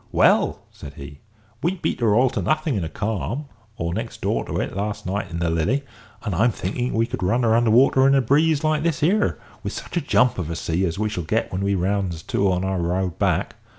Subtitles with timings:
[0.11, 1.19] "Well," said he,
[1.61, 3.45] "we beat her all to nothing in a calm,
[3.77, 5.83] or next door to it, last night in the Lily,
[6.23, 9.37] and I'm thinking we could run her under water in a breeze like this here,
[9.61, 12.51] with such a jump of a sea as we shall get when we rounds to
[12.51, 13.57] on our road back.